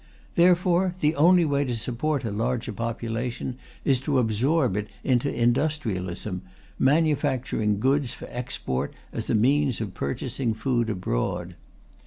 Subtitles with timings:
[0.33, 6.41] Therefore the only way to support a larger population is to absorb it into industrialism,
[6.79, 11.53] manufacturing goods for export as a means of purchasing food abroad.